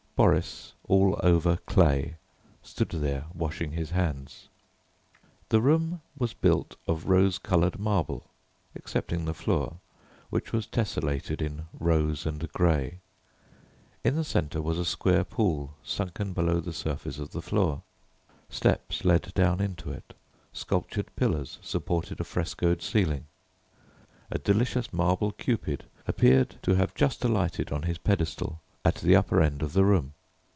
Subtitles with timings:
[0.17, 2.15] Boris, all over clay,
[2.61, 4.49] stood there washing his hands.
[5.49, 8.29] The room was built of rose coloured marble
[8.75, 9.77] excepting the floor,
[10.29, 12.99] which was tessellated in rose and grey.
[14.03, 17.81] In the centre was a square pool sunken below the surface of the floor;
[18.47, 20.13] steps led down into it,
[20.53, 23.25] sculptured pillars supported a frescoed ceiling.
[24.29, 29.43] A delicious marble Cupid appeared to have just alighted on his pedestal at the upper
[29.43, 30.11] end of the room.